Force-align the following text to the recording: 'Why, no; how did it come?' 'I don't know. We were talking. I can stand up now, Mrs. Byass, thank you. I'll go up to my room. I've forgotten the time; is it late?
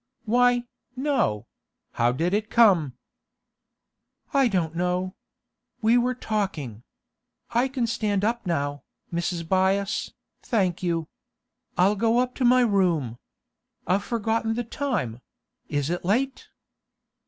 'Why, 0.25 0.63
no; 0.95 1.45
how 1.91 2.11
did 2.11 2.33
it 2.33 2.49
come?' 2.49 2.97
'I 4.33 4.47
don't 4.47 4.75
know. 4.75 5.13
We 5.83 5.95
were 5.95 6.15
talking. 6.15 6.81
I 7.51 7.67
can 7.67 7.85
stand 7.85 8.25
up 8.25 8.43
now, 8.47 8.81
Mrs. 9.13 9.43
Byass, 9.47 10.11
thank 10.41 10.81
you. 10.81 11.07
I'll 11.77 11.95
go 11.95 12.17
up 12.17 12.33
to 12.37 12.43
my 12.43 12.61
room. 12.61 13.19
I've 13.85 14.03
forgotten 14.03 14.55
the 14.55 14.63
time; 14.63 15.21
is 15.69 15.91
it 15.91 16.03
late? 16.03 16.47